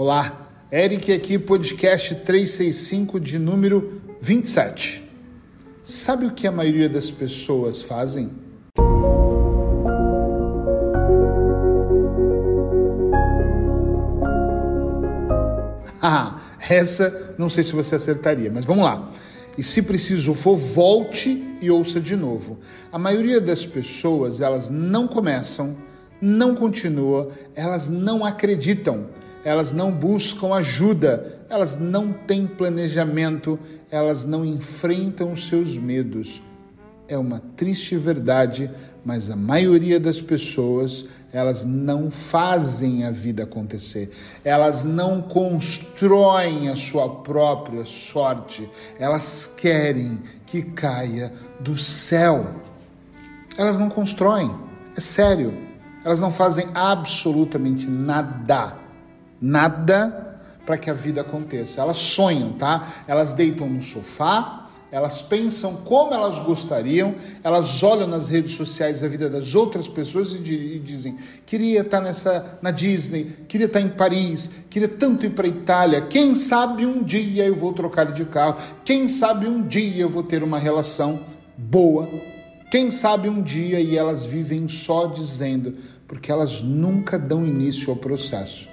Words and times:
Olá, 0.00 0.48
Eric 0.70 1.12
aqui, 1.12 1.36
podcast 1.36 2.14
365 2.14 3.18
de 3.18 3.36
número 3.36 4.00
27. 4.20 5.02
Sabe 5.82 6.24
o 6.24 6.30
que 6.30 6.46
a 6.46 6.52
maioria 6.52 6.88
das 6.88 7.10
pessoas 7.10 7.82
fazem? 7.82 8.30
Ah, 16.00 16.42
essa 16.60 17.34
não 17.36 17.50
sei 17.50 17.64
se 17.64 17.72
você 17.72 17.96
acertaria, 17.96 18.52
mas 18.54 18.64
vamos 18.64 18.84
lá. 18.84 19.10
E 19.58 19.64
se 19.64 19.82
preciso 19.82 20.32
for, 20.32 20.54
volte 20.54 21.58
e 21.60 21.72
ouça 21.72 22.00
de 22.00 22.14
novo. 22.14 22.60
A 22.92 23.00
maioria 23.00 23.40
das 23.40 23.66
pessoas, 23.66 24.40
elas 24.40 24.70
não 24.70 25.08
começam, 25.08 25.76
não 26.22 26.54
continuam, 26.54 27.30
elas 27.52 27.88
não 27.88 28.24
acreditam, 28.24 29.08
elas 29.44 29.72
não 29.72 29.90
buscam 29.90 30.54
ajuda, 30.54 31.38
elas 31.48 31.76
não 31.76 32.12
têm 32.12 32.46
planejamento, 32.46 33.58
elas 33.90 34.24
não 34.24 34.44
enfrentam 34.44 35.32
os 35.32 35.48
seus 35.48 35.76
medos. 35.76 36.42
É 37.08 37.16
uma 37.16 37.40
triste 37.56 37.96
verdade, 37.96 38.70
mas 39.02 39.30
a 39.30 39.36
maioria 39.36 39.98
das 39.98 40.20
pessoas, 40.20 41.06
elas 41.32 41.64
não 41.64 42.10
fazem 42.10 43.04
a 43.04 43.10
vida 43.10 43.44
acontecer. 43.44 44.10
Elas 44.44 44.84
não 44.84 45.22
constroem 45.22 46.68
a 46.68 46.76
sua 46.76 47.08
própria 47.22 47.86
sorte. 47.86 48.68
Elas 48.98 49.50
querem 49.56 50.20
que 50.44 50.60
caia 50.60 51.32
do 51.58 51.78
céu. 51.78 52.46
Elas 53.56 53.78
não 53.78 53.88
constroem. 53.88 54.54
É 54.94 55.00
sério. 55.00 55.54
Elas 56.04 56.20
não 56.20 56.30
fazem 56.30 56.66
absolutamente 56.74 57.88
nada. 57.88 58.87
Nada 59.40 60.40
para 60.66 60.76
que 60.76 60.90
a 60.90 60.94
vida 60.94 61.22
aconteça. 61.22 61.80
Elas 61.80 61.96
sonham, 61.96 62.52
tá? 62.52 62.86
Elas 63.06 63.32
deitam 63.32 63.68
no 63.68 63.80
sofá, 63.80 64.68
elas 64.90 65.20
pensam 65.20 65.76
como 65.76 66.14
elas 66.14 66.38
gostariam, 66.38 67.14
elas 67.42 67.82
olham 67.82 68.06
nas 68.06 68.30
redes 68.30 68.52
sociais 68.52 69.02
a 69.02 69.08
vida 69.08 69.28
das 69.28 69.54
outras 69.54 69.86
pessoas 69.86 70.32
e, 70.32 70.36
e 70.36 70.78
dizem: 70.78 71.16
queria 71.44 71.80
estar 71.80 72.00
nessa 72.00 72.58
na 72.62 72.70
Disney, 72.70 73.24
queria 73.46 73.66
estar 73.66 73.80
em 73.80 73.88
Paris, 73.88 74.50
queria 74.70 74.88
tanto 74.88 75.26
ir 75.26 75.30
para 75.30 75.46
a 75.46 75.48
Itália. 75.48 76.00
Quem 76.02 76.34
sabe 76.34 76.86
um 76.86 77.02
dia 77.02 77.44
eu 77.44 77.54
vou 77.54 77.72
trocar 77.72 78.12
de 78.12 78.24
carro? 78.24 78.56
Quem 78.84 79.08
sabe 79.08 79.46
um 79.46 79.66
dia 79.66 80.02
eu 80.02 80.08
vou 80.08 80.22
ter 80.22 80.42
uma 80.42 80.58
relação 80.58 81.20
boa? 81.56 82.08
Quem 82.70 82.90
sabe 82.90 83.28
um 83.28 83.42
dia 83.42 83.80
e 83.80 83.96
elas 83.96 84.24
vivem 84.24 84.68
só 84.68 85.06
dizendo, 85.06 85.74
porque 86.06 86.30
elas 86.30 86.62
nunca 86.62 87.18
dão 87.18 87.46
início 87.46 87.90
ao 87.90 87.96
processo. 87.96 88.68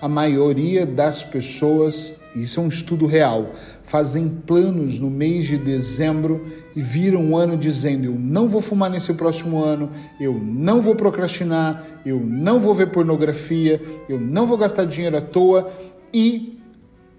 A 0.00 0.08
maioria 0.08 0.84
das 0.84 1.24
pessoas, 1.24 2.12
isso 2.36 2.60
é 2.60 2.62
um 2.62 2.68
estudo 2.68 3.06
real, 3.06 3.52
fazem 3.82 4.28
planos 4.28 4.98
no 4.98 5.10
mês 5.10 5.46
de 5.46 5.56
dezembro 5.56 6.44
e 6.74 6.82
viram 6.82 7.30
o 7.30 7.36
ano 7.36 7.56
dizendo: 7.56 8.06
eu 8.06 8.16
não 8.18 8.48
vou 8.48 8.60
fumar 8.60 8.90
nesse 8.90 9.12
próximo 9.14 9.62
ano, 9.62 9.90
eu 10.20 10.34
não 10.34 10.80
vou 10.80 10.94
procrastinar, 10.94 11.84
eu 12.04 12.20
não 12.20 12.60
vou 12.60 12.74
ver 12.74 12.90
pornografia, 12.90 13.80
eu 14.08 14.20
não 14.20 14.46
vou 14.46 14.56
gastar 14.56 14.84
dinheiro 14.84 15.16
à 15.16 15.20
toa. 15.20 15.70
E 16.12 16.60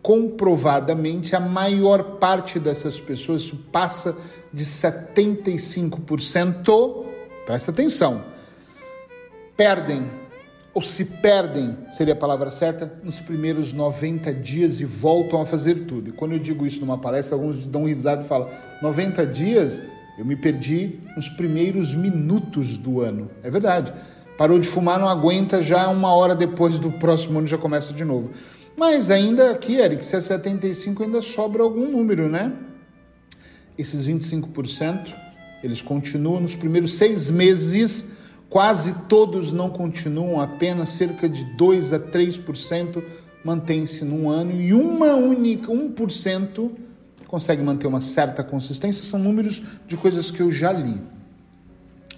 comprovadamente 0.02 1.36
a 1.36 1.40
maior 1.40 2.18
parte 2.20 2.60
dessas 2.60 3.02
pessoas 3.02 3.52
passa 3.72 4.16
de 4.54 4.64
75%, 4.64 7.06
presta 7.46 7.72
atenção, 7.72 8.24
perdem 9.58 10.25
ou 10.76 10.82
se 10.82 11.06
perdem, 11.06 11.78
seria 11.90 12.14
a 12.14 12.18
palavra 12.18 12.52
certa, 12.52 13.00
nos 13.02 13.22
primeiros 13.22 13.72
90 13.72 14.34
dias 14.34 14.82
e 14.82 14.86
voltam 14.86 15.42
a 15.42 15.46
fazer 15.46 15.86
tudo. 15.86 16.10
E 16.10 16.12
quando 16.12 16.34
eu 16.34 16.40
digo 16.40 16.66
isso 16.68 16.82
numa 16.82 16.98
palestra, 16.98 17.34
alguns 17.34 17.66
dão 17.66 17.84
um 17.84 17.88
risada 17.88 18.24
e 18.24 18.28
falam: 18.28 18.50
90 18.82 19.26
dias? 19.26 19.82
Eu 20.18 20.26
me 20.26 20.36
perdi 20.36 21.00
nos 21.16 21.30
primeiros 21.30 21.96
minutos 21.96 22.78
do 22.78 23.02
ano. 23.02 23.30
É 23.42 23.50
verdade. 23.50 23.94
Parou 24.38 24.60
de 24.60 24.68
fumar, 24.68 25.00
não 25.00 25.08
aguenta, 25.08 25.62
já 25.62 25.88
uma 25.90 26.14
hora 26.14 26.36
depois 26.36 26.78
do 26.78 26.92
próximo 26.92 27.40
ano 27.40 27.48
já 27.48 27.58
começa 27.58 27.94
de 27.94 28.04
novo. 28.04 28.32
Mas 28.78 29.10
ainda 29.10 29.52
aqui, 29.52 29.76
Eric, 29.76 30.06
se 30.06 30.16
é 30.16 30.22
75, 30.22 31.04
ainda 31.04 31.22
sobra 31.22 31.64
algum 31.64 31.90
número, 31.90 32.28
né? 32.28 32.52
Esses 33.78 34.06
25%, 34.06 35.14
eles 35.64 35.82
continuam 35.82 36.42
nos 36.42 36.56
primeiros 36.56 36.96
seis 36.96 37.32
meses 37.32 38.16
Quase 38.56 38.94
todos 39.10 39.52
não 39.52 39.70
continuam, 39.70 40.40
apenas 40.40 40.88
cerca 40.88 41.28
de 41.28 41.44
2 41.44 41.92
a 41.92 42.00
3% 42.00 43.04
mantém-se 43.44 44.06
num 44.06 44.30
ano 44.30 44.54
e 44.54 44.74
uma 44.74 45.14
única, 45.14 45.70
1% 45.70 46.72
consegue 47.28 47.62
manter 47.62 47.86
uma 47.86 48.00
certa 48.00 48.46
consistência. 48.46 49.04
São 49.04 49.20
números 49.20 49.62
de 49.86 49.98
coisas 49.98 50.32
que 50.32 50.40
eu 50.40 50.50
já 50.52 50.72
li. 50.72 51.02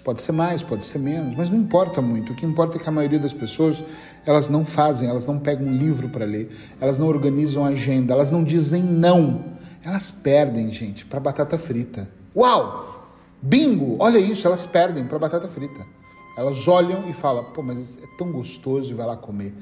Pode 0.04 0.22
ser 0.22 0.30
mais, 0.30 0.62
pode 0.62 0.84
ser 0.84 1.00
menos, 1.00 1.34
mas 1.34 1.50
não 1.50 1.58
importa 1.58 2.00
muito. 2.00 2.32
O 2.32 2.36
que 2.36 2.46
importa 2.46 2.76
é 2.76 2.80
que 2.80 2.88
a 2.88 2.92
maioria 2.92 3.18
das 3.18 3.32
pessoas, 3.32 3.82
elas 4.24 4.48
não 4.48 4.64
fazem, 4.64 5.08
elas 5.08 5.26
não 5.26 5.40
pegam 5.40 5.66
um 5.66 5.76
livro 5.76 6.08
para 6.08 6.24
ler, 6.24 6.50
elas 6.80 7.00
não 7.00 7.08
organizam 7.08 7.64
agenda, 7.64 8.14
elas 8.14 8.30
não 8.30 8.44
dizem 8.44 8.84
não. 8.84 9.44
Elas 9.84 10.12
perdem, 10.12 10.70
gente, 10.70 11.04
para 11.04 11.18
batata 11.18 11.58
frita. 11.58 12.08
Uau! 12.36 13.10
Bingo! 13.42 13.96
Olha 13.98 14.18
isso, 14.18 14.46
elas 14.46 14.66
perdem 14.66 15.04
para 15.04 15.18
batata 15.18 15.48
frita. 15.48 15.97
Elas 16.38 16.68
olham 16.68 17.10
e 17.10 17.12
falam, 17.12 17.46
pô, 17.46 17.62
mas 17.62 17.98
é 17.98 18.06
tão 18.16 18.30
gostoso 18.30 18.92
e 18.92 18.94
vai 18.94 19.04
lá 19.04 19.16
comer. 19.16 19.52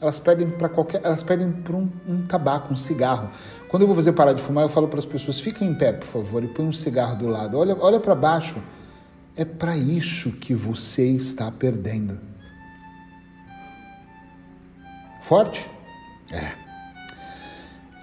Elas 0.00 0.18
perdem 0.18 0.50
para 0.50 0.68
qualquer, 0.68 1.00
elas 1.04 1.22
perdem 1.22 1.52
por 1.52 1.76
um, 1.76 1.88
um, 2.08 2.26
tabaco, 2.26 2.72
um 2.72 2.76
cigarro. 2.76 3.30
Quando 3.68 3.82
eu 3.82 3.86
vou 3.86 3.94
fazer 3.94 4.12
parar 4.14 4.32
de 4.32 4.42
fumar, 4.42 4.64
eu 4.64 4.68
falo 4.68 4.88
para 4.88 4.98
as 4.98 5.06
pessoas: 5.06 5.38
fiquem 5.38 5.68
em 5.68 5.74
pé, 5.76 5.92
por 5.92 6.08
favor, 6.08 6.42
e 6.42 6.48
põe 6.48 6.66
um 6.66 6.72
cigarro 6.72 7.16
do 7.16 7.28
lado. 7.28 7.56
Olha, 7.56 7.76
olha 7.78 8.00
para 8.00 8.16
baixo. 8.16 8.60
É 9.36 9.44
para 9.44 9.76
isso 9.76 10.32
que 10.32 10.52
você 10.52 11.06
está 11.06 11.52
perdendo. 11.52 12.18
Forte? 15.22 15.70
É. 16.32 16.52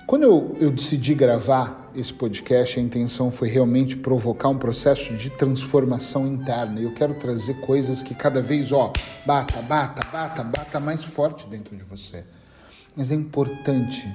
Quando 0.07 0.23
eu, 0.23 0.55
eu 0.57 0.71
decidi 0.71 1.13
gravar 1.13 1.80
esse 1.95 2.13
podcast, 2.13 2.79
a 2.79 2.81
intenção 2.81 3.31
foi 3.31 3.49
realmente 3.49 3.97
provocar 3.97 4.49
um 4.49 4.57
processo 4.57 5.15
de 5.15 5.29
transformação 5.29 6.27
interna. 6.27 6.79
E 6.79 6.83
eu 6.83 6.93
quero 6.93 7.13
trazer 7.15 7.55
coisas 7.61 8.01
que 8.01 8.15
cada 8.15 8.41
vez, 8.41 8.71
ó, 8.71 8.91
bata, 9.25 9.61
bata, 9.61 10.07
bata, 10.11 10.43
bata 10.43 10.79
mais 10.79 11.03
forte 11.03 11.47
dentro 11.47 11.75
de 11.75 11.83
você. 11.83 12.23
Mas 12.95 13.11
é 13.11 13.15
importante 13.15 14.07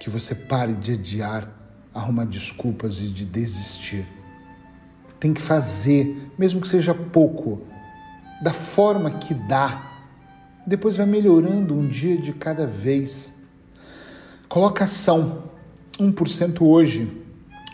que 0.00 0.08
você 0.08 0.34
pare 0.34 0.72
de 0.74 0.92
adiar, 0.92 1.50
arrumar 1.92 2.24
desculpas 2.24 3.00
e 3.00 3.08
de 3.08 3.24
desistir. 3.24 4.06
Tem 5.20 5.34
que 5.34 5.40
fazer, 5.40 6.30
mesmo 6.38 6.60
que 6.60 6.68
seja 6.68 6.94
pouco, 6.94 7.62
da 8.40 8.52
forma 8.52 9.10
que 9.10 9.34
dá. 9.34 9.84
Depois 10.66 10.96
vai 10.96 11.06
melhorando 11.06 11.74
um 11.74 11.88
dia 11.88 12.16
de 12.16 12.32
cada 12.32 12.66
vez. 12.66 13.32
Coloca 14.48 14.84
ação 14.84 15.57
1% 15.98 16.62
hoje, 16.62 17.08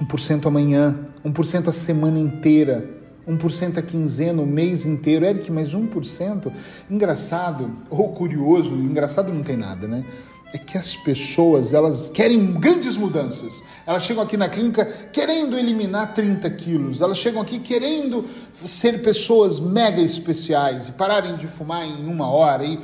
1% 0.01 0.47
amanhã, 0.47 0.99
1% 1.25 1.69
a 1.69 1.73
semana 1.73 2.19
inteira, 2.19 2.89
1% 3.29 3.79
a 3.79 3.83
quinzena, 3.83 4.43
o 4.43 4.47
mês 4.47 4.85
inteiro. 4.87 5.25
Eric, 5.25 5.51
mas 5.51 5.75
1%? 5.75 6.53
Engraçado 6.91 7.71
ou 7.91 8.13
curioso, 8.13 8.75
engraçado 8.75 9.33
não 9.33 9.43
tem 9.43 9.57
nada, 9.57 9.89
né? 9.89 10.05
É 10.53 10.59
que 10.59 10.79
as 10.79 10.95
pessoas, 10.95 11.73
elas 11.75 12.09
querem 12.09 12.53
grandes 12.53 12.97
mudanças. 12.97 13.63
Elas 13.85 14.05
chegam 14.05 14.23
aqui 14.23 14.37
na 14.37 14.49
clínica 14.49 14.85
querendo 15.13 15.59
eliminar 15.59 16.15
30 16.15 16.49
quilos. 16.51 17.01
Elas 17.01 17.19
chegam 17.19 17.43
aqui 17.43 17.59
querendo 17.59 18.25
ser 18.65 19.03
pessoas 19.03 19.59
mega 19.59 20.01
especiais 20.01 20.89
e 20.89 20.93
pararem 20.93 21.37
de 21.37 21.49
fumar 21.49 21.85
em 21.85 22.07
uma 22.07 22.29
hora. 22.29 22.65
E 22.65 22.79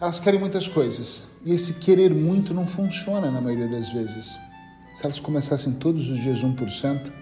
elas 0.00 0.18
querem 0.18 0.40
muitas 0.40 0.66
coisas. 0.66 1.24
E 1.44 1.54
esse 1.54 1.74
querer 1.74 2.12
muito 2.12 2.52
não 2.52 2.66
funciona 2.66 3.30
na 3.30 3.40
maioria 3.40 3.68
das 3.68 3.88
vezes. 3.90 4.36
Se 4.94 5.04
elas 5.04 5.20
começassem 5.20 5.72
todos 5.72 6.08
os 6.10 6.18
dias 6.18 6.44
1%, 6.44 7.12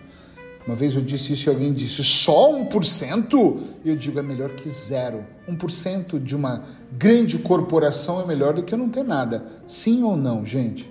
uma 0.66 0.76
vez 0.76 0.94
eu 0.94 1.00
disse 1.00 1.32
isso 1.32 1.48
e 1.48 1.50
alguém 1.50 1.72
disse, 1.72 2.04
só 2.04 2.52
1%? 2.52 3.58
E 3.84 3.88
eu 3.88 3.96
digo, 3.96 4.18
é 4.18 4.22
melhor 4.22 4.50
que 4.50 4.68
zero. 4.68 5.24
1% 5.48 6.22
de 6.22 6.36
uma 6.36 6.62
grande 6.92 7.38
corporação 7.38 8.20
é 8.20 8.26
melhor 8.26 8.52
do 8.52 8.62
que 8.62 8.76
não 8.76 8.90
ter 8.90 9.02
nada. 9.02 9.46
Sim 9.66 10.02
ou 10.02 10.14
não, 10.14 10.44
gente? 10.44 10.90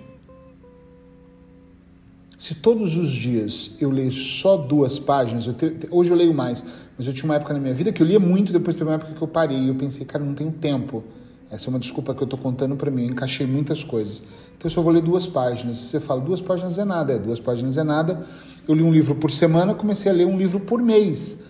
Se 2.36 2.54
todos 2.54 2.96
os 2.96 3.10
dias 3.10 3.72
eu 3.80 3.90
ler 3.90 4.12
só 4.12 4.56
duas 4.56 4.98
páginas, 4.98 5.46
eu 5.46 5.54
te, 5.54 5.88
hoje 5.90 6.10
eu 6.10 6.16
leio 6.16 6.32
mais, 6.32 6.64
mas 6.96 7.06
eu 7.06 7.12
tinha 7.12 7.24
uma 7.24 7.34
época 7.34 7.52
na 7.52 7.60
minha 7.60 7.74
vida 7.74 7.92
que 7.92 8.00
eu 8.00 8.06
lia 8.06 8.20
muito, 8.20 8.52
depois 8.52 8.76
teve 8.76 8.88
uma 8.88 8.94
época 8.94 9.12
que 9.12 9.22
eu 9.22 9.28
parei 9.28 9.58
e 9.58 9.68
eu 9.68 9.74
pensei, 9.74 10.06
cara, 10.06 10.24
não 10.24 10.34
tenho 10.34 10.52
tempo. 10.52 11.02
Essa 11.50 11.68
é 11.68 11.70
uma 11.70 11.78
desculpa 11.78 12.14
que 12.14 12.22
eu 12.22 12.26
estou 12.26 12.38
contando 12.38 12.76
para 12.76 12.90
mim, 12.90 13.04
eu 13.04 13.10
encaixei 13.10 13.46
muitas 13.46 13.82
coisas. 13.82 14.22
Então 14.56 14.64
eu 14.64 14.70
só 14.70 14.82
vou 14.82 14.92
ler 14.92 15.00
duas 15.00 15.26
páginas. 15.26 15.78
Você 15.78 15.98
fala, 15.98 16.20
duas 16.20 16.40
páginas 16.40 16.78
é 16.78 16.84
nada, 16.84 17.14
é 17.14 17.18
duas 17.18 17.40
páginas 17.40 17.78
é 17.78 17.82
nada. 17.82 18.26
Eu 18.66 18.74
li 18.74 18.82
um 18.82 18.92
livro 18.92 19.14
por 19.14 19.30
semana, 19.30 19.74
comecei 19.74 20.12
a 20.12 20.14
ler 20.14 20.26
um 20.26 20.36
livro 20.36 20.60
por 20.60 20.82
mês. 20.82 21.40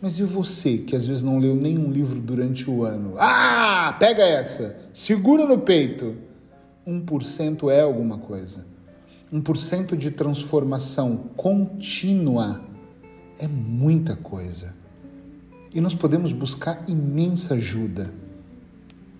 Mas 0.00 0.18
e 0.20 0.22
você, 0.22 0.78
que 0.78 0.94
às 0.94 1.06
vezes 1.06 1.22
não 1.22 1.38
leu 1.38 1.56
nenhum 1.56 1.90
livro 1.90 2.20
durante 2.20 2.70
o 2.70 2.84
ano? 2.84 3.14
Ah, 3.18 3.96
pega 3.98 4.22
essa! 4.22 4.76
Segura 4.92 5.44
no 5.44 5.58
peito! 5.58 6.14
1% 6.86 7.70
é 7.70 7.80
alguma 7.80 8.18
coisa. 8.18 8.64
1% 9.32 9.96
de 9.96 10.12
transformação 10.12 11.30
contínua 11.36 12.62
é 13.38 13.48
muita 13.48 14.14
coisa. 14.14 14.74
E 15.74 15.80
nós 15.80 15.94
podemos 15.94 16.32
buscar 16.32 16.84
imensa 16.88 17.54
ajuda. 17.54 18.10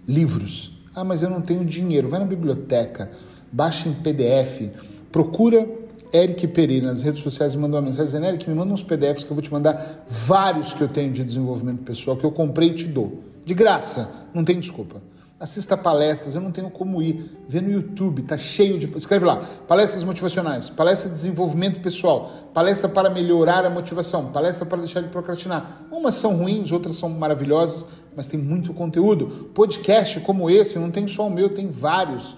Livros. 0.08 0.72
Ah, 0.94 1.04
mas 1.04 1.22
eu 1.22 1.28
não 1.28 1.42
tenho 1.42 1.64
dinheiro. 1.64 2.08
Vai 2.08 2.18
na 2.18 2.26
biblioteca, 2.26 3.10
baixa 3.52 3.88
em 3.88 3.92
PDF, 3.92 4.70
procura 5.12 5.68
Eric 6.12 6.48
Pereira 6.48 6.86
nas 6.86 7.02
redes 7.02 7.22
sociais 7.22 7.54
e 7.54 7.58
mandou 7.58 7.78
uma 7.78 7.86
mensagem 7.86 8.06
dizendo: 8.06 8.26
Eric, 8.26 8.48
me 8.48 8.56
manda 8.56 8.72
uns 8.72 8.82
PDFs 8.82 9.24
que 9.24 9.30
eu 9.30 9.34
vou 9.34 9.42
te 9.42 9.52
mandar 9.52 10.06
vários 10.08 10.72
que 10.72 10.80
eu 10.80 10.88
tenho 10.88 11.12
de 11.12 11.22
desenvolvimento 11.22 11.82
pessoal, 11.82 12.16
que 12.16 12.24
eu 12.24 12.32
comprei 12.32 12.70
e 12.70 12.74
te 12.74 12.86
dou. 12.86 13.22
De 13.44 13.54
graça, 13.54 14.10
não 14.34 14.44
tem 14.44 14.58
desculpa. 14.58 15.02
Assista 15.40 15.76
palestras, 15.76 16.34
eu 16.34 16.40
não 16.40 16.50
tenho 16.50 16.68
como 16.68 17.00
ir. 17.00 17.38
Vê 17.48 17.60
no 17.60 17.70
YouTube, 17.70 18.22
tá 18.22 18.36
cheio 18.36 18.76
de. 18.76 18.88
Escreve 18.98 19.24
lá: 19.24 19.36
palestras 19.68 20.02
motivacionais, 20.02 20.68
palestra 20.68 21.08
de 21.08 21.14
desenvolvimento 21.14 21.80
pessoal, 21.80 22.28
palestra 22.52 22.88
para 22.88 23.08
melhorar 23.08 23.64
a 23.64 23.70
motivação, 23.70 24.32
palestra 24.32 24.66
para 24.66 24.78
deixar 24.78 25.00
de 25.00 25.08
procrastinar. 25.08 25.86
Umas 25.92 26.16
são 26.16 26.38
ruins, 26.38 26.72
outras 26.72 26.96
são 26.96 27.08
maravilhosas, 27.08 27.86
mas 28.16 28.26
tem 28.26 28.40
muito 28.40 28.74
conteúdo. 28.74 29.50
Podcast 29.54 30.18
como 30.20 30.50
esse, 30.50 30.76
não 30.76 30.90
tem 30.90 31.06
só 31.06 31.28
o 31.28 31.30
meu, 31.30 31.48
tem 31.48 31.68
vários. 31.68 32.36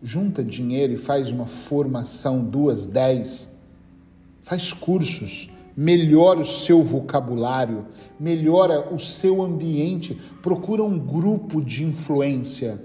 Junta 0.00 0.44
dinheiro 0.44 0.92
e 0.92 0.96
faz 0.96 1.32
uma 1.32 1.46
formação, 1.46 2.44
duas, 2.44 2.86
dez. 2.86 3.48
Faz 4.44 4.72
cursos 4.72 5.51
melhora 5.76 6.40
o 6.40 6.44
seu 6.44 6.82
vocabulário, 6.82 7.86
melhora 8.18 8.92
o 8.92 8.98
seu 8.98 9.42
ambiente, 9.42 10.18
procura 10.42 10.82
um 10.82 10.98
grupo 10.98 11.62
de 11.62 11.84
influência. 11.84 12.82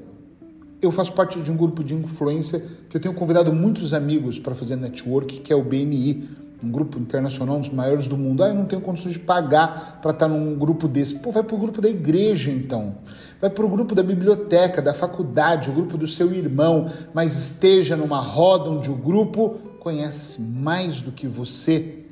Eu 0.81 0.91
faço 0.91 1.13
parte 1.13 1.41
de 1.41 1.51
um 1.51 1.57
grupo 1.57 1.83
de 1.83 1.95
influência 1.95 2.63
que 2.89 2.95
eu 2.95 3.01
tenho 3.01 3.13
convidado 3.13 3.51
muitos 3.51 3.93
amigos 3.93 4.37
para 4.37 4.53
fazer 4.53 4.75
network, 4.75 5.39
que 5.39 5.51
é 5.51 5.55
o 5.55 5.63
BNI, 5.63 6.29
um 6.63 6.71
grupo 6.71 6.99
internacional, 6.99 7.57
um 7.57 7.61
dos 7.61 7.69
maiores 7.69 8.07
do 8.07 8.17
mundo. 8.17 8.43
Ah, 8.43 8.49
eu 8.49 8.55
não 8.55 8.65
tenho 8.65 8.81
condições 8.81 9.13
de 9.13 9.19
pagar 9.19 9.99
para 10.01 10.11
estar 10.11 10.27
num 10.27 10.55
grupo 10.55 10.87
desse. 10.87 11.15
Pô, 11.15 11.31
vai 11.31 11.43
para 11.43 11.55
o 11.55 11.59
grupo 11.59 11.81
da 11.81 11.89
igreja 11.89 12.51
então. 12.51 12.95
Vai 13.39 13.49
para 13.49 13.65
o 13.65 13.69
grupo 13.69 13.93
da 13.93 14.03
biblioteca, 14.03 14.81
da 14.81 14.93
faculdade, 14.93 15.69
o 15.69 15.73
grupo 15.73 15.97
do 15.97 16.07
seu 16.07 16.33
irmão, 16.33 16.89
mas 17.13 17.37
esteja 17.37 17.95
numa 17.95 18.19
roda 18.19 18.69
onde 18.69 18.89
o 18.89 18.95
grupo 18.95 19.57
conhece 19.79 20.41
mais 20.41 21.01
do 21.01 21.11
que 21.11 21.27
você 21.27 22.06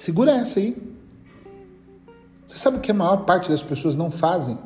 Segura 0.00 0.30
essa 0.30 0.58
aí. 0.58 0.74
Você 2.46 2.56
sabe 2.56 2.78
o 2.78 2.80
que 2.80 2.90
a 2.90 2.94
maior 2.94 3.18
parte 3.26 3.50
das 3.50 3.62
pessoas 3.62 3.94
não 3.94 4.10
fazem? 4.10 4.58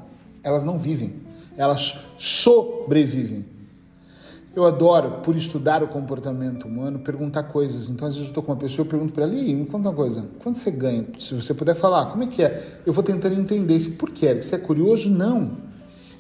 Elas 0.45 0.63
não 0.63 0.79
vivem. 0.79 1.13
Elas 1.57 2.05
sobrevivem. 2.17 3.45
Eu 4.55 4.65
adoro, 4.65 5.23
por 5.25 5.35
estudar 5.35 5.83
o 5.83 5.89
comportamento 5.89 6.69
humano, 6.69 7.01
perguntar 7.01 7.43
coisas. 7.43 7.89
Então, 7.89 8.07
às 8.07 8.15
vezes, 8.15 8.29
eu 8.29 8.31
estou 8.31 8.45
com 8.45 8.53
uma 8.53 8.59
pessoa, 8.59 8.87
eu 8.87 8.89
pergunto 8.89 9.13
para 9.13 9.25
ela, 9.25 9.33
me 9.33 9.67
conta 9.67 9.89
uma 9.89 9.95
coisa, 9.97 10.25
quanto 10.41 10.57
você 10.57 10.71
ganha? 10.71 11.05
Se 11.19 11.35
você 11.35 11.53
puder 11.53 11.75
falar, 11.75 12.07
como 12.13 12.23
é 12.23 12.29
que 12.29 12.41
é? 12.41 12.79
Eu 12.87 12.93
vou 12.93 13.03
tentando 13.03 13.35
entender. 13.35 13.81
Por 13.99 14.11
quê? 14.13 14.41
Você 14.41 14.55
é 14.55 14.59
curioso? 14.59 15.11
Não. 15.11 15.57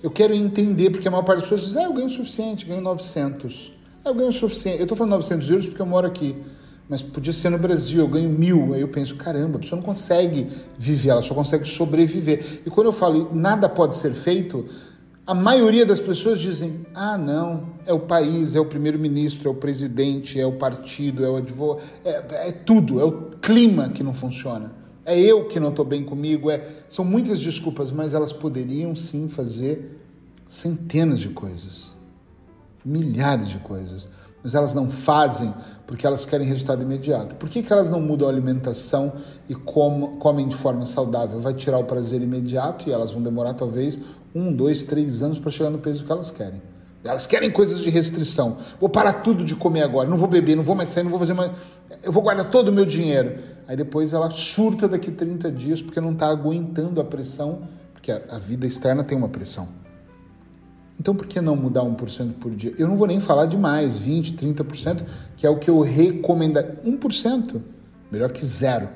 Eu 0.03 0.11
quero 0.11 0.35
entender, 0.35 0.91
porque 0.91 1.07
a 1.07 1.11
maior 1.13 1.23
parte 1.23 1.43
das 1.43 1.51
pessoas 1.51 1.69
diz, 1.69 1.77
ah, 1.77 1.85
eu 1.85 1.93
ganho 1.93 2.09
o 2.09 2.11
suficiente, 2.11 2.67
ganho 2.67 2.81
900. 2.81 3.73
Ah, 4.05 4.09
eu 4.09 4.15
ganho 4.17 4.31
o 4.31 4.33
suficiente. 4.33 4.79
Eu 4.79 4.87
estou 4.87 4.99
falando 4.99 5.13
900 5.13 5.51
euros 5.51 5.67
porque 5.67 5.81
eu 5.81 5.87
moro 5.87 6.05
aqui 6.05 6.35
mas 6.89 7.01
podia 7.01 7.33
ser 7.33 7.51
no 7.51 7.59
Brasil, 7.59 8.01
eu 8.01 8.09
ganho 8.09 8.29
mil. 8.29 8.75
Aí 8.75 8.81
eu 8.81 8.89
penso, 8.89 9.17
caramba, 9.17 9.57
a 9.57 9.61
pessoa 9.61 9.81
não 9.81 9.87
consegue 9.87 10.49
viver, 10.77 11.11
ela 11.11 11.23
só 11.23 11.35
consegue 11.35 11.65
sobreviver. 11.65 12.63
E 12.65 12.71
quando 12.71 12.89
eu 12.89 12.93
falo 12.93 13.35
nada 13.35 13.69
pode 13.69 13.97
ser 13.97 14.13
feito, 14.13 14.67
a 15.27 15.35
maioria 15.35 15.87
das 15.87 15.99
pessoas 15.99 16.39
dizem: 16.39 16.87
ah, 16.95 17.17
não, 17.17 17.71
é 17.87 17.93
o 17.93 18.01
país, 18.01 18.55
é 18.55 18.61
o 18.61 18.67
primeiro-ministro, 18.67 19.49
é 19.49 19.51
o 19.51 19.55
presidente, 19.55 20.39
é 20.39 20.47
o 20.47 20.53
partido, 20.53 21.25
é 21.25 21.29
o 21.29 21.37
advogado, 21.37 21.83
é, 22.05 22.49
é, 22.49 22.53
tudo, 22.53 23.01
é 23.01 23.05
o 23.05 23.31
clima 23.41 23.89
que 23.89 24.03
não 24.03 24.13
funciona. 24.13 24.73
É 25.07 25.19
eu 25.19 25.47
que 25.47 25.61
não 25.61 25.69
estou 25.69 25.85
bem 25.85 26.03
comigo. 26.03 26.51
É... 26.51 26.67
São 26.89 27.05
muitas 27.05 27.41
desculpas, 27.41 27.91
mas 27.91 28.15
elas 28.15 28.33
poderiam 28.33 28.97
sim 28.97 29.29
fazer 29.29 30.01
centenas 30.47 31.21
de 31.21 31.31
coisas, 31.31 31.95
milhares 32.85 33.49
de 33.49 33.59
coisas 33.59 34.09
mas 34.45 34.55
elas 34.55 34.75
não 34.75 34.91
fazem 34.91 35.53
porque 35.87 36.07
elas 36.07 36.27
querem 36.27 36.47
resultado 36.47 36.83
imediato. 36.83 37.35
Por 37.37 37.49
que, 37.49 37.63
que 37.63 37.73
elas 37.73 37.91
não 37.91 38.01
mudam 38.01 38.29
a 38.29 38.31
alimentação 38.31 39.15
e 39.49 39.55
com, 39.55 40.19
comem 40.19 40.47
de 40.47 40.55
forma 40.55 40.85
saudável? 40.85 41.41
Vai 41.41 41.55
tirar 41.55 41.79
o 41.79 41.85
prazer 41.85 42.21
imediato 42.21 42.87
e 42.89 42.93
elas 42.93 43.11
vão 43.11 43.23
demorar 43.23 43.55
talvez 43.55 43.99
um, 44.35 44.53
dois, 44.53 44.83
três 44.83 45.23
anos 45.23 45.39
para 45.39 45.51
chegar 45.51 45.71
no 45.71 45.79
peso 45.79 46.05
que 46.05 46.13
elas 46.13 46.31
querem. 46.31 46.61
Elas 47.03 47.27
querem 47.27 47.51
coisas 47.51 47.81
de 47.81 47.89
restrição. 47.89 48.59
Vou 48.79 48.89
parar 48.89 49.15
tudo 49.15 49.45
de 49.45 49.57
comer 49.57 49.83
agora, 49.83 50.09
não 50.09 50.17
vou 50.19 50.29
beber, 50.29 50.57
não 50.57 50.65
vou 50.65 50.75
mais 50.75 50.91
sair, 50.91 51.05
não 51.05 51.11
vou 51.11 51.19
fazer 51.19 51.35
mais. 51.35 51.51
Eu 52.03 52.13
vou 52.13 52.23
guardar 52.23 52.51
todo 52.51 52.69
o 52.69 52.73
meu 52.73 52.85
dinheiro. 52.85 53.39
Aí 53.67 53.77
depois 53.77 54.13
ela 54.13 54.31
surta 54.31 54.87
daqui 54.87 55.11
30 55.11 55.51
dias 55.53 55.81
porque 55.81 56.01
não 56.01 56.13
está 56.13 56.29
aguentando 56.29 57.01
a 57.01 57.05
pressão, 57.05 57.63
porque 57.95 58.13
a, 58.13 58.21
a 58.31 58.39
vida 58.39 58.67
externa 58.67 59.03
tem 59.05 59.17
uma 59.17 59.29
pressão. 59.29 59.84
Então, 60.99 61.15
por 61.15 61.27
que 61.27 61.41
não 61.41 61.57
mudar 61.57 61.83
1% 61.83 62.35
por 62.35 62.55
dia? 62.55 62.73
Eu 62.79 62.87
não 62.87 62.97
vou 62.97 63.07
nem 63.07 63.19
falar 63.21 63.47
de 63.47 63.59
mais, 63.59 63.99
20%, 63.99 64.37
30%, 64.37 65.03
que 65.37 65.47
é 65.47 65.51
o 65.51 65.59
que 65.59 65.69
eu 65.69 65.81
recomendo. 65.81 66.61
1%, 66.85 67.61
melhor 68.11 68.31
que 68.31 68.45
zero. 68.45 68.89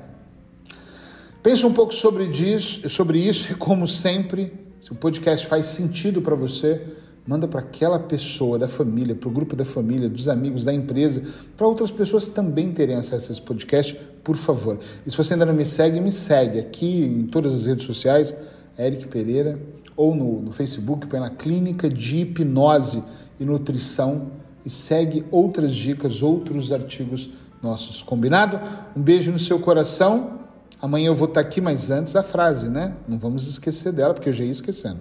Pensa 1.43 1.67
um 1.67 1.73
pouco 1.73 1.93
sobre, 1.95 2.27
disso, 2.29 2.89
sobre 2.89 3.19
isso 3.19 3.53
e, 3.53 3.55
como 3.55 3.87
sempre, 3.87 4.53
se 4.81 4.93
o 4.93 4.95
podcast 4.95 5.47
faz 5.47 5.67
sentido 5.67 6.23
para 6.23 6.35
você, 6.35 6.81
manda 7.27 7.47
para 7.47 7.61
aquela 7.61 7.99
pessoa 7.99 8.59
da 8.59 8.69
família, 8.69 9.15
para 9.15 9.29
o 9.29 9.33
grupo 9.33 9.55
da 9.55 9.65
família, 9.65 10.09
dos 10.09 10.29
amigos, 10.29 10.65
da 10.65 10.73
empresa, 10.73 11.23
para 11.56 11.67
outras 11.67 11.91
pessoas 11.91 12.27
também 12.29 12.73
terem 12.73 12.97
acesso 12.97 13.31
a 13.31 13.33
esse 13.33 13.43
podcast, 13.43 13.99
por 14.25 14.37
favor. 14.37 14.79
E 15.05 15.11
se 15.11 15.17
você 15.17 15.35
ainda 15.35 15.45
não 15.45 15.53
me 15.53 15.65
segue, 15.65 16.00
me 16.00 16.12
segue 16.12 16.59
aqui 16.59 17.05
em 17.05 17.27
todas 17.27 17.53
as 17.55 17.67
redes 17.67 17.85
sociais, 17.85 18.35
Eric 18.79 19.09
Pereira 19.09 19.59
ou 19.99 20.15
no, 20.15 20.41
no 20.41 20.53
Facebook, 20.53 21.09
põe 21.09 21.29
Clínica 21.31 21.91
de 21.91 22.19
Hipnose 22.19 23.03
e 23.39 23.45
Nutrição 23.45 24.31
e 24.65 24.71
segue 24.71 25.27
outras 25.29 25.75
dicas, 25.75 26.23
outros 26.23 26.73
artigos 26.73 27.31
nossos. 27.61 28.00
Combinado? 28.00 28.61
Um 28.97 29.03
beijo 29.03 29.33
no 29.33 29.41
seu 29.41 29.59
coração. 29.59 30.39
Amanhã 30.81 31.09
eu 31.09 31.17
vou 31.17 31.27
estar 31.27 31.41
aqui, 31.41 31.61
mas 31.61 31.91
antes 31.91 32.15
a 32.15 32.23
frase, 32.23 32.71
né? 32.71 32.95
Não 33.09 33.19
vamos 33.19 33.49
esquecer 33.49 33.93
dela, 33.93 34.15
porque 34.15 34.29
eu 34.29 34.33
já 34.33 34.45
ia 34.45 34.53
esquecendo. 34.53 35.00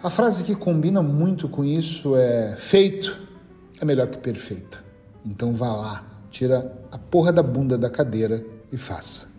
A 0.00 0.08
frase 0.08 0.44
que 0.44 0.54
combina 0.54 1.02
muito 1.02 1.48
com 1.48 1.64
isso 1.64 2.14
é: 2.14 2.54
feito 2.56 3.20
é 3.80 3.84
melhor 3.84 4.06
que 4.06 4.18
perfeito. 4.18 4.80
Então 5.26 5.52
vá 5.52 5.74
lá, 5.74 6.06
tira 6.30 6.72
a 6.92 6.98
porra 6.98 7.32
da 7.32 7.42
bunda 7.42 7.76
da 7.76 7.90
cadeira 7.90 8.46
e 8.70 8.76
faça. 8.76 9.31